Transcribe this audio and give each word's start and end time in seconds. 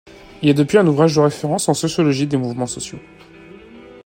Il 0.41 0.49
est 0.49 0.55
depuis 0.55 0.79
un 0.79 0.87
ouvrage 0.87 1.13
de 1.13 1.19
référence 1.19 1.69
en 1.69 1.75
sociologie 1.75 2.25
des 2.25 2.35
mouvements 2.35 2.65
sociaux. 2.65 2.97